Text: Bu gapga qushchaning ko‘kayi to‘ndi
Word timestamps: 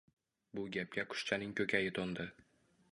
Bu 0.59 0.63
gapga 0.77 1.05
qushchaning 1.11 1.55
ko‘kayi 1.61 1.95
to‘ndi 2.01 2.29